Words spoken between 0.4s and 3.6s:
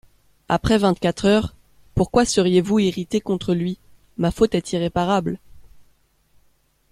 »Après vingt-quatre heures, pourquoi seriez-vous irrité contre